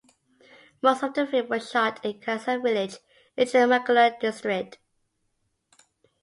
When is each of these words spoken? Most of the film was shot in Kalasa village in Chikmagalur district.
Most 0.81 1.03
of 1.03 1.13
the 1.13 1.27
film 1.27 1.49
was 1.49 1.69
shot 1.69 2.03
in 2.03 2.19
Kalasa 2.19 2.59
village 2.59 2.97
in 3.37 3.47
Chikmagalur 3.47 4.19
district. 4.19 4.79